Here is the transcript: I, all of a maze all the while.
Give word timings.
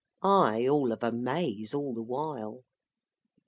I, 0.23 0.67
all 0.67 0.91
of 0.93 1.03
a 1.03 1.11
maze 1.11 1.75
all 1.75 1.93
the 1.93 2.01
while. 2.01 2.63